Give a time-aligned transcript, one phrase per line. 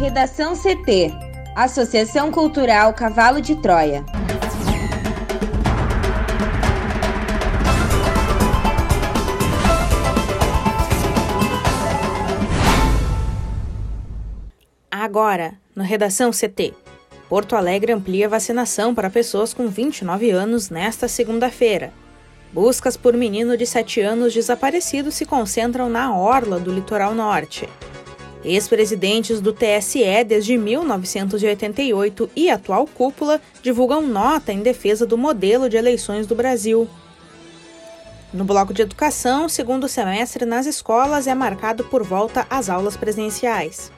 [0.00, 1.12] Redação CT
[1.54, 4.02] Associação Cultural Cavalo de Troia.
[14.90, 16.72] Agora, no Redação CT.
[17.28, 21.92] Porto Alegre amplia vacinação para pessoas com 29 anos nesta segunda-feira.
[22.54, 27.68] Buscas por menino de 7 anos desaparecido se concentram na orla do litoral norte.
[28.44, 35.76] Ex-presidentes do TSE desde 1988 e atual cúpula divulgam nota em defesa do modelo de
[35.76, 36.88] eleições do Brasil.
[38.32, 43.92] No bloco de educação, segundo semestre nas escolas é marcado por volta às aulas presenciais.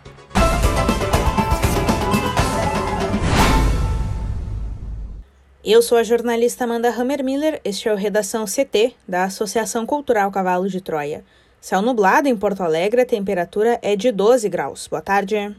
[5.65, 10.69] Eu sou a jornalista Amanda Hammermiller, este é o Redação CT, da Associação Cultural Cavalo
[10.69, 11.25] de Troia.
[11.63, 14.89] Céu nublado em Porto Alegre, a temperatura é de 12 graus.
[14.89, 15.55] Boa tarde.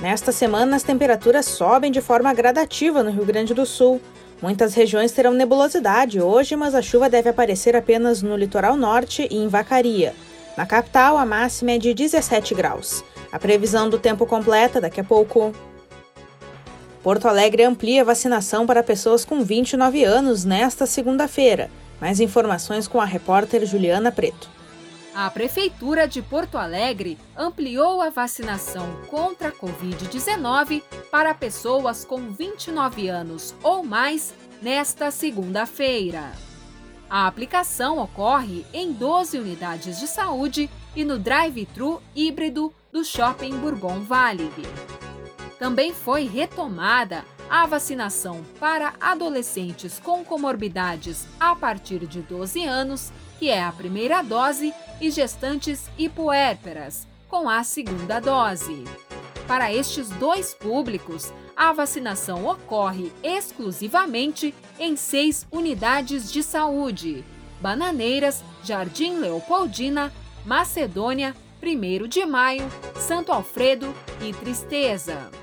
[0.00, 4.00] Nesta semana, as temperaturas sobem de forma gradativa no Rio Grande do Sul.
[4.40, 9.36] Muitas regiões terão nebulosidade hoje, mas a chuva deve aparecer apenas no litoral norte e
[9.36, 10.14] em Vacaria.
[10.56, 13.02] Na capital, a máxima é de 17 graus.
[13.32, 15.52] A previsão do tempo completa daqui a pouco.
[17.02, 21.68] Porto Alegre amplia a vacinação para pessoas com 29 anos nesta segunda-feira.
[22.00, 24.48] Mais informações com a repórter Juliana Preto.
[25.14, 33.08] A Prefeitura de Porto Alegre ampliou a vacinação contra a Covid-19 para pessoas com 29
[33.08, 36.32] anos ou mais nesta segunda-feira.
[37.08, 44.00] A aplicação ocorre em 12 unidades de saúde e no drive-thru híbrido do Shopping Bourbon
[44.00, 44.50] Valley
[45.60, 53.50] também foi retomada a vacinação para adolescentes com comorbidades a partir de 12 anos, que
[53.50, 58.84] é a primeira dose, e gestantes hipoérperas, com a segunda dose.
[59.48, 67.24] Para estes dois públicos, a vacinação ocorre exclusivamente em seis unidades de saúde:
[67.60, 70.12] Bananeiras, Jardim Leopoldina,
[70.46, 73.92] Macedônia, 1 de Maio, Santo Alfredo
[74.22, 75.39] e Tristeza.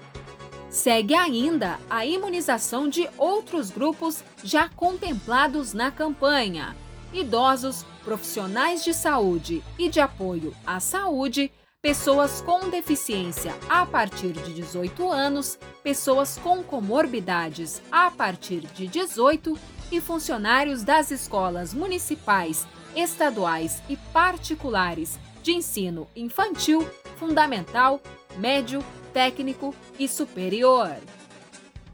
[0.69, 6.75] Segue ainda a imunização de outros grupos já contemplados na campanha:
[7.13, 11.51] idosos, profissionais de saúde e de apoio à saúde,
[11.81, 19.57] pessoas com deficiência a partir de 18 anos, pessoas com comorbidades a partir de 18
[19.89, 26.85] e funcionários das escolas municipais, estaduais e particulares de ensino infantil,
[27.15, 28.01] fundamental,
[28.37, 28.83] médio
[29.17, 30.95] técnico e superior.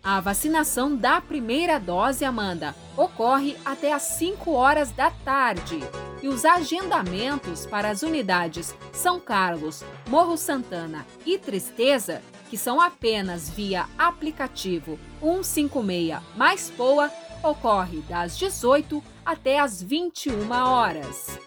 [0.04, 5.80] A vacinação da primeira dose, Amanda, ocorre até às 5 horas da tarde
[6.22, 13.50] e os agendamentos para as unidades São Carlos, Morro Santana e Tristeza, que são apenas
[13.50, 17.10] via aplicativo 156 mais POA,
[17.42, 21.40] ocorre das 18 até às 21 horas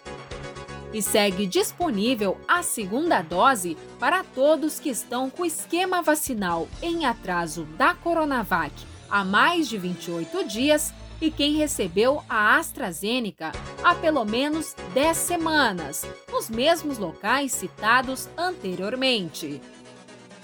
[0.92, 7.64] e segue disponível a segunda dose para todos que estão com esquema vacinal em atraso
[7.76, 8.72] da Coronavac
[9.10, 13.52] há mais de 28 dias e quem recebeu a AstraZeneca
[13.82, 19.60] há pelo menos 10 semanas, nos mesmos locais citados anteriormente.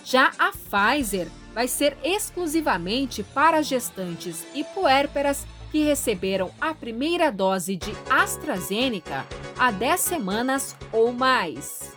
[0.04, 7.76] Já a Pfizer vai ser exclusivamente para gestantes e puérperas que receberam a primeira dose
[7.76, 9.26] de AstraZeneca
[9.58, 11.96] há 10 semanas ou mais.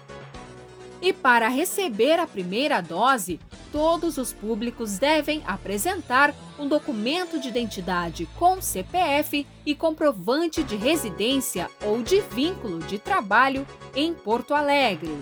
[1.02, 3.38] E para receber a primeira dose,
[3.74, 11.70] todos os públicos devem apresentar um documento de identidade com CPF e comprovante de residência
[11.84, 15.16] ou de vínculo de trabalho em Porto Alegre.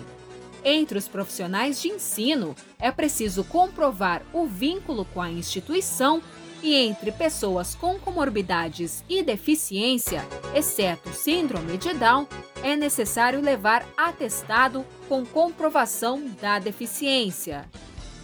[0.63, 6.21] Entre os profissionais de ensino, é preciso comprovar o vínculo com a instituição
[6.63, 10.25] e entre pessoas com comorbidades e deficiência,
[10.55, 12.25] exceto síndrome de Down,
[12.63, 17.69] é necessário levar atestado com comprovação da deficiência.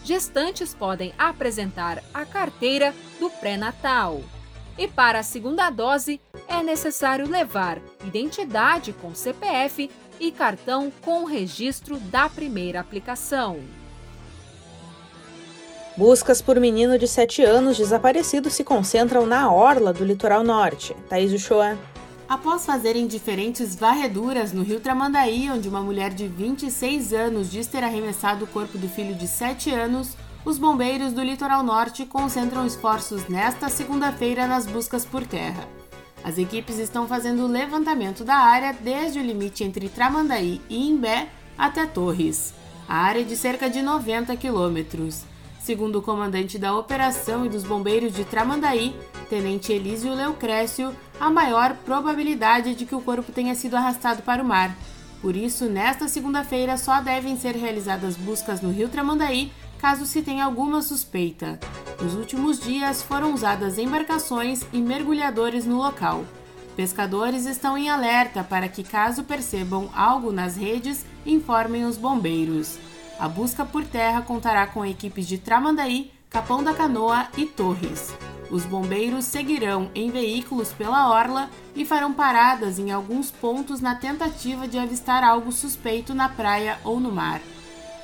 [0.05, 4.23] Gestantes podem apresentar a carteira do pré-natal.
[4.77, 11.99] E para a segunda dose, é necessário levar identidade com CPF e cartão com registro
[11.99, 13.59] da primeira aplicação.
[15.97, 20.95] Buscas por menino de 7 anos desaparecido se concentram na orla do litoral norte.
[21.09, 21.77] Thaís Uchoa.
[22.27, 27.83] Após fazerem diferentes varreduras no rio Tramandaí, onde uma mulher de 26 anos diz ter
[27.83, 30.15] arremessado o corpo do filho de 7 anos,
[30.45, 35.67] os bombeiros do litoral norte concentram esforços nesta segunda-feira nas buscas por terra.
[36.23, 41.27] As equipes estão fazendo o levantamento da área desde o limite entre Tramandaí e Imbé
[41.57, 42.53] até Torres.
[42.87, 45.23] A área é de cerca de 90 quilômetros.
[45.69, 48.95] Segundo o comandante da operação e dos bombeiros de Tramandaí,
[49.29, 54.41] Tenente Elísio Leucrécio, a maior probabilidade é de que o corpo tenha sido arrastado para
[54.41, 54.75] o mar.
[55.21, 60.43] Por isso, nesta segunda-feira só devem ser realizadas buscas no rio Tramandaí caso se tenha
[60.43, 61.59] alguma suspeita.
[62.01, 66.25] Nos últimos dias foram usadas embarcações e mergulhadores no local.
[66.75, 72.79] Pescadores estão em alerta para que, caso percebam algo nas redes, informem os bombeiros.
[73.19, 78.13] A busca por terra contará com equipes de Tramandaí, Capão da Canoa e Torres.
[78.49, 84.67] Os bombeiros seguirão em veículos pela orla e farão paradas em alguns pontos na tentativa
[84.69, 87.41] de avistar algo suspeito na praia ou no mar.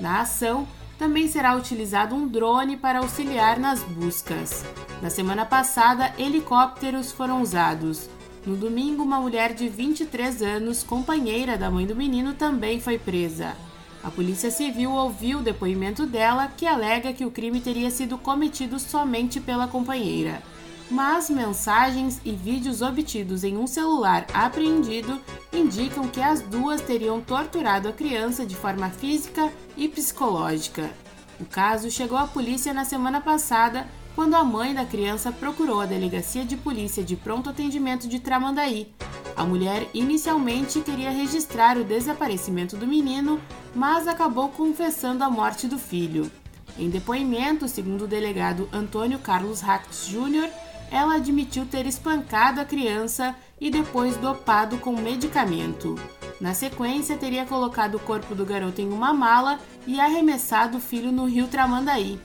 [0.01, 0.67] Na ação,
[0.99, 4.65] também será utilizado um drone para auxiliar nas buscas.
[5.01, 8.09] Na semana passada, helicópteros foram usados.
[8.45, 13.55] No domingo, uma mulher de 23 anos, companheira da mãe do menino, também foi presa.
[14.05, 18.77] A Polícia Civil ouviu o depoimento dela, que alega que o crime teria sido cometido
[18.77, 20.43] somente pela companheira.
[20.91, 25.19] Mas mensagens e vídeos obtidos em um celular apreendido
[25.51, 30.91] indicam que as duas teriam torturado a criança de forma física e psicológica.
[31.39, 35.87] O caso chegou à polícia na semana passada, quando a mãe da criança procurou a
[35.87, 38.93] delegacia de polícia de pronto atendimento de Tramandaí
[39.35, 43.39] a mulher inicialmente queria registrar o desaparecimento do menino,
[43.75, 46.31] mas acabou confessando a morte do filho.
[46.79, 50.49] Em depoimento, segundo o delegado Antônio Carlos Rax Jr.,
[50.89, 55.95] ela admitiu ter espancado a criança e depois dopado com medicamento.
[56.39, 61.11] Na sequência, teria colocado o corpo do garoto em uma mala e arremessado o filho
[61.11, 62.19] no rio Tramandaí.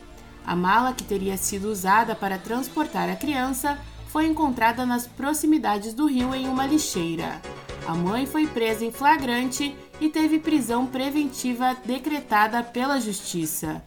[0.44, 6.06] A mala, que teria sido usada para transportar a criança, foi encontrada nas proximidades do
[6.06, 7.40] rio em uma lixeira.
[7.86, 13.82] A mãe foi presa em flagrante e teve prisão preventiva decretada pela Justiça.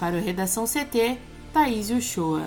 [0.00, 1.18] Para o Redação CT,
[1.52, 2.46] Thaís Uchoa.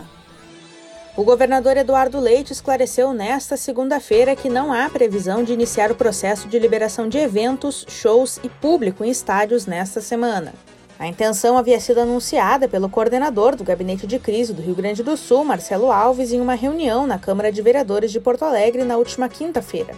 [1.16, 6.48] O governador Eduardo Leite esclareceu nesta segunda-feira que não há previsão de iniciar o processo
[6.48, 10.54] de liberação de eventos, shows e público em estádios nesta semana.
[10.98, 15.18] A intenção havia sido anunciada pelo coordenador do Gabinete de Crise do Rio Grande do
[15.18, 19.28] Sul, Marcelo Alves, em uma reunião na Câmara de Vereadores de Porto Alegre na última
[19.28, 19.94] quinta-feira.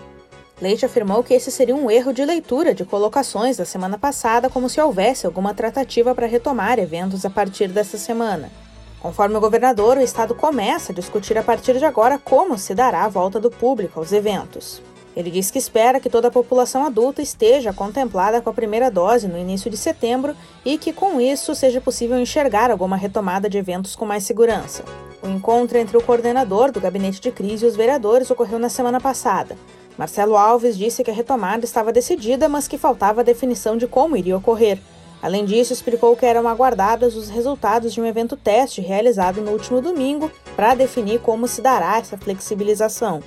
[0.64, 4.70] Leite afirmou que esse seria um erro de leitura de colocações da semana passada, como
[4.70, 8.50] se houvesse alguma tratativa para retomar eventos a partir dessa semana.
[9.02, 13.04] Conforme o governador, o Estado começa a discutir a partir de agora como se dará
[13.04, 14.82] a volta do público aos eventos.
[15.14, 19.28] Ele diz que espera que toda a população adulta esteja contemplada com a primeira dose
[19.28, 20.34] no início de setembro
[20.64, 24.86] e que, com isso, seja possível enxergar alguma retomada de eventos com mais segurança.
[25.22, 29.02] O encontro entre o coordenador do gabinete de crise e os vereadores ocorreu na semana
[29.02, 29.58] passada.
[29.98, 34.18] Marcelo Alves disse que a retomada estava decidida, mas que faltava a definição de como
[34.18, 34.80] iria ocorrer.
[35.22, 39.82] Além disso, explicou que eram aguardados os resultados de um evento teste realizado no último
[39.82, 43.22] domingo para definir como se dará essa flexibilização.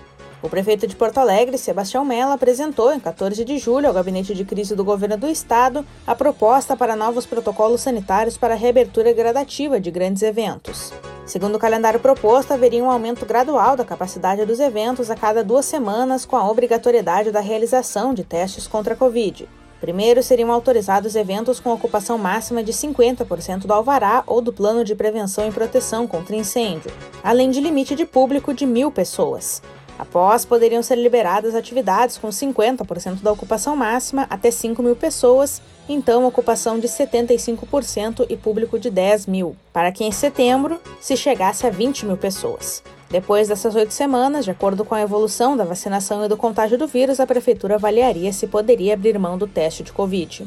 [0.46, 4.44] O prefeito de Porto Alegre, Sebastião Mello, apresentou em 14 de julho ao gabinete de
[4.44, 9.80] crise do governo do estado a proposta para novos protocolos sanitários para a reabertura gradativa
[9.80, 10.92] de grandes eventos.
[11.26, 15.64] Segundo o calendário proposto, haveria um aumento gradual da capacidade dos eventos a cada duas
[15.64, 19.48] semanas, com a obrigatoriedade da realização de testes contra a Covid.
[19.80, 24.94] Primeiro, seriam autorizados eventos com ocupação máxima de 50% do alvará ou do plano de
[24.94, 26.92] prevenção e proteção contra incêndio,
[27.24, 29.60] além de limite de público de mil pessoas.
[29.98, 36.26] Após, poderiam ser liberadas atividades com 50% da ocupação máxima até 5 mil pessoas, então
[36.26, 41.70] ocupação de 75% e público de 10 mil, para que em setembro se chegasse a
[41.70, 42.82] 20 mil pessoas.
[43.08, 46.86] Depois dessas oito semanas, de acordo com a evolução da vacinação e do contágio do
[46.86, 50.46] vírus, a Prefeitura avaliaria se poderia abrir mão do teste de Covid.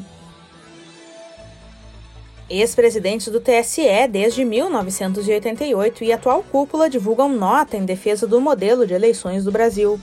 [2.50, 8.92] Ex-presidentes do TSE desde 1988 e atual cúpula divulgam nota em defesa do modelo de
[8.92, 10.00] eleições do Brasil.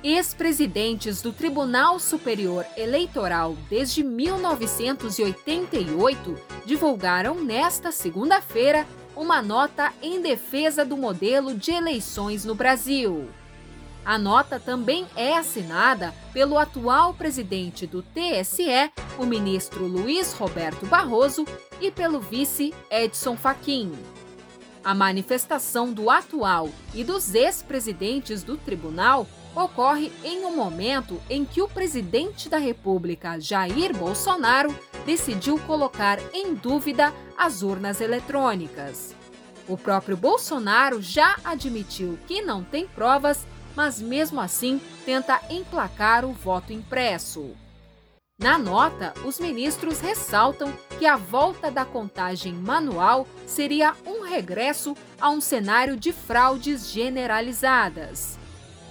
[0.00, 10.96] Ex-presidentes do Tribunal Superior Eleitoral desde 1988 divulgaram nesta segunda-feira uma nota em defesa do
[10.96, 13.28] modelo de eleições no Brasil.
[14.04, 21.46] A nota também é assinada pelo atual presidente do TSE, o ministro Luiz Roberto Barroso,
[21.80, 23.92] e pelo vice Edson Fachin.
[24.84, 31.62] A manifestação do atual e dos ex-presidentes do tribunal ocorre em um momento em que
[31.62, 34.74] o presidente da República, Jair Bolsonaro,
[35.06, 39.14] decidiu colocar em dúvida as urnas eletrônicas.
[39.66, 46.32] O próprio Bolsonaro já admitiu que não tem provas mas mesmo assim tenta emplacar o
[46.32, 47.50] voto impresso.
[48.38, 55.30] Na nota, os ministros ressaltam que a volta da contagem manual seria um regresso a
[55.30, 58.36] um cenário de fraudes generalizadas.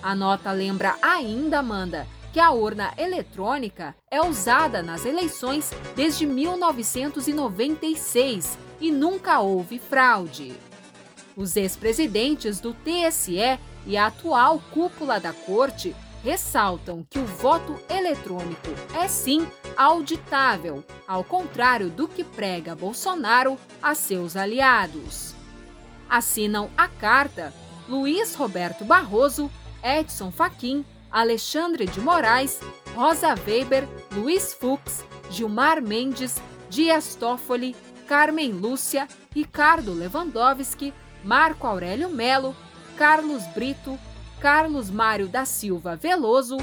[0.02, 8.58] A nota lembra ainda, Amanda, que a urna eletrônica é usada nas eleições desde 1996
[8.82, 10.54] e nunca houve fraude.
[11.36, 18.70] Os ex-presidentes do TSE e a atual cúpula da corte ressaltam que o voto eletrônico
[18.96, 25.36] é sim auditável, ao contrário do que prega Bolsonaro a seus aliados.
[26.10, 27.54] Assinam a carta
[27.90, 29.52] Luiz Roberto Barroso,
[29.84, 32.60] Edson Fachin, Alexandre de Moraes,
[32.96, 37.76] Rosa Weber, Luiz Fux, Gilmar Mendes, Dias Toffoli,
[38.08, 42.56] Carmen Lúcia, Ricardo Lewandowski, Marco Aurélio Melo,
[43.04, 44.00] Carlos Brito,
[44.40, 46.56] Carlos Mário da Silva Veloso,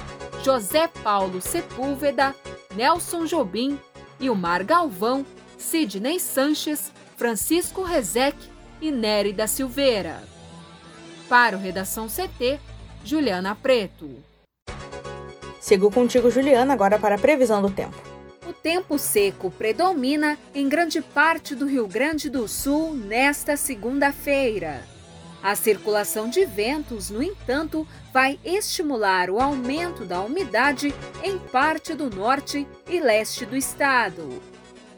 [0.42, 2.34] José Paulo Sepúlveda,
[2.74, 3.78] Nelson Jobim,
[4.18, 5.26] Ilmar Galvão,
[5.58, 8.34] Sidney Sanches, Francisco Rezec
[8.80, 10.22] e Nery da Silveira.
[11.28, 12.58] Para o Redação CT,
[13.04, 14.08] Juliana Preto.
[15.60, 18.00] Sigo contigo, Juliana, agora para a previsão do tempo.
[18.48, 24.99] O tempo seco predomina em grande parte do Rio Grande do Sul nesta segunda-feira.
[25.42, 32.10] A circulação de ventos, no entanto, vai estimular o aumento da umidade em parte do
[32.10, 34.42] norte e leste do estado.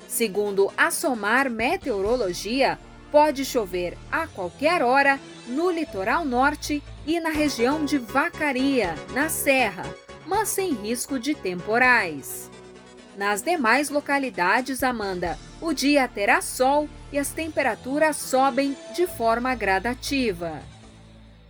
[0.08, 2.78] Segundo a Somar Meteorologia,
[3.10, 9.84] pode chover a qualquer hora no litoral norte e na região de Vacaria, na Serra,
[10.26, 12.51] mas sem risco de temporais.
[13.16, 20.62] Nas demais localidades, Amanda, o dia terá sol e as temperaturas sobem de forma gradativa.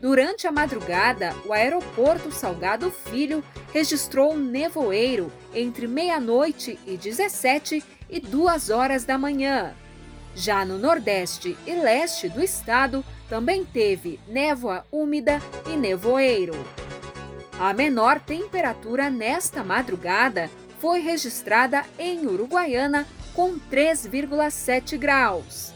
[0.00, 8.70] Durante a madrugada, o aeroporto Salgado Filho registrou nevoeiro entre meia-noite e 17 e 2
[8.70, 9.72] horas da manhã.
[10.34, 15.40] Já no nordeste e leste do estado, também teve névoa úmida
[15.72, 16.54] e nevoeiro.
[17.60, 20.50] A menor temperatura nesta madrugada
[20.82, 25.72] foi registrada em Uruguaiana com 3,7 graus.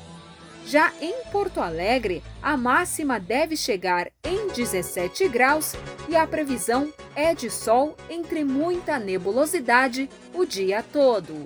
[0.66, 5.74] Já em Porto Alegre, a máxima deve chegar em 17 graus
[6.08, 11.44] e a previsão é de sol entre muita nebulosidade o dia todo.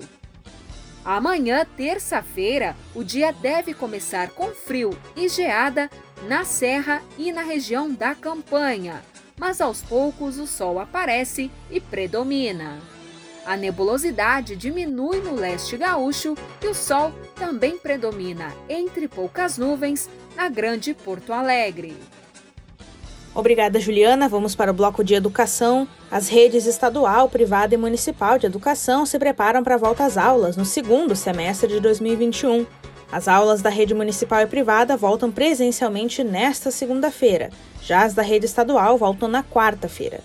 [1.05, 5.91] Amanhã, terça-feira, o dia deve começar com frio e geada
[6.27, 9.03] na Serra e na região da Campanha,
[9.37, 13.00] mas aos poucos o sol aparece e predomina.
[13.45, 20.49] A nebulosidade diminui no leste gaúcho e o sol também predomina entre poucas nuvens na
[20.49, 21.97] Grande Porto Alegre.
[23.35, 24.29] Obrigada, Juliana.
[24.29, 25.87] Vamos para o bloco de educação.
[26.11, 30.57] As redes estadual, privada e municipal de educação se preparam para a volta às aulas
[30.57, 32.67] no segundo semestre de 2021.
[33.13, 37.51] As aulas da rede municipal e privada voltam presencialmente nesta segunda-feira.
[37.83, 40.21] Já as da rede estadual voltam na quarta-feira.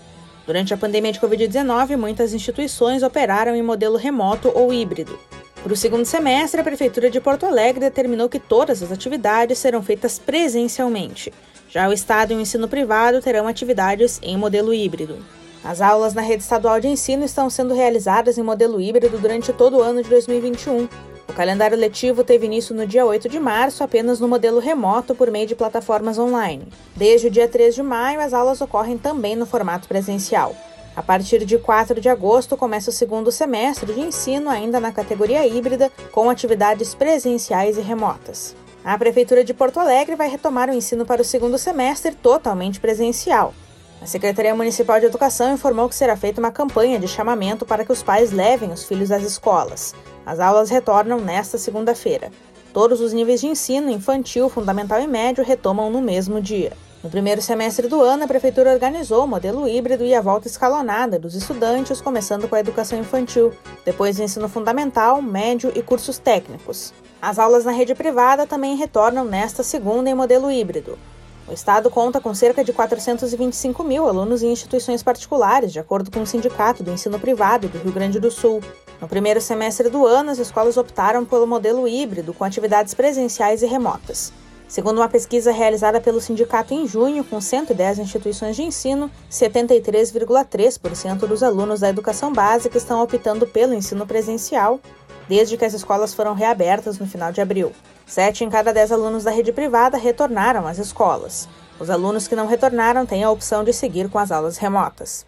[0.46, 5.18] Durante a pandemia de Covid-19, muitas instituições operaram em modelo remoto ou híbrido.
[5.60, 9.82] Para o segundo semestre, a Prefeitura de Porto Alegre determinou que todas as atividades serão
[9.82, 11.32] feitas presencialmente.
[11.68, 15.18] Já o Estado e o ensino privado terão atividades em modelo híbrido.
[15.64, 19.78] As aulas na rede estadual de ensino estão sendo realizadas em modelo híbrido durante todo
[19.78, 20.88] o ano de 2021.
[21.28, 25.30] O calendário letivo teve início no dia 8 de março, apenas no modelo remoto por
[25.30, 26.68] meio de plataformas online.
[26.94, 30.54] Desde o dia 3 de maio, as aulas ocorrem também no formato presencial.
[30.94, 35.46] A partir de 4 de agosto, começa o segundo semestre de ensino, ainda na categoria
[35.46, 38.56] híbrida, com atividades presenciais e remotas.
[38.82, 43.52] A Prefeitura de Porto Alegre vai retomar o ensino para o segundo semestre totalmente presencial.
[44.00, 47.92] A Secretaria Municipal de Educação informou que será feita uma campanha de chamamento para que
[47.92, 49.94] os pais levem os filhos às escolas.
[50.26, 52.32] As aulas retornam nesta segunda-feira.
[52.72, 56.72] Todos os níveis de ensino, infantil, fundamental e médio, retomam no mesmo dia.
[57.00, 61.16] No primeiro semestre do ano, a Prefeitura organizou o modelo híbrido e a volta escalonada
[61.16, 63.52] dos estudantes, começando com a educação infantil,
[63.84, 66.92] depois o ensino fundamental, médio e cursos técnicos.
[67.22, 70.98] As aulas na rede privada também retornam nesta segunda em modelo híbrido.
[71.48, 76.20] O Estado conta com cerca de 425 mil alunos em instituições particulares, de acordo com
[76.22, 78.60] o Sindicato do Ensino Privado do Rio Grande do Sul.
[79.00, 83.66] No primeiro semestre do ano, as escolas optaram pelo modelo híbrido, com atividades presenciais e
[83.66, 84.32] remotas.
[84.66, 91.44] Segundo uma pesquisa realizada pelo sindicato em junho, com 110 instituições de ensino, 73,3% dos
[91.44, 94.80] alunos da educação básica estão optando pelo ensino presencial,
[95.28, 97.72] desde que as escolas foram reabertas no final de abril.
[98.06, 101.48] Sete em cada dez alunos da rede privada retornaram às escolas.
[101.78, 105.26] Os alunos que não retornaram têm a opção de seguir com as aulas remotas.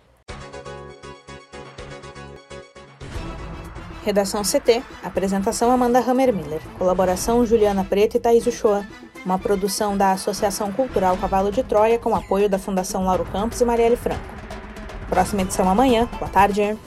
[4.04, 8.86] Redação CT, apresentação Amanda Hammermiller, colaboração Juliana Preta e Thaís Uchoa,
[9.24, 13.64] uma produção da Associação Cultural Cavalo de Troia com apoio da Fundação Lauro Campos e
[13.64, 14.22] Marielle Franco.
[15.10, 16.08] Próxima edição amanhã.
[16.18, 16.78] Boa tarde.